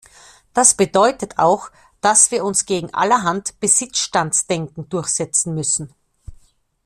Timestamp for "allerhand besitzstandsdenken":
2.91-4.89